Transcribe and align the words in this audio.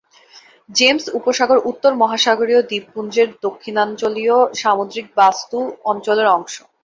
James 0.69 1.05
উপসাগর 1.19 1.57
উত্তর 1.69 1.91
মহাসাগরীয় 2.01 2.61
দ্বীপপুঞ্জের 2.63 3.29
দক্ষিণাঞ্চলীয় 3.45 4.37
সামুদ্রিক 4.61 5.05
বাস্তু 5.17 5.57
অঞ্চলের 5.85 6.27
অংশ। 6.29 6.55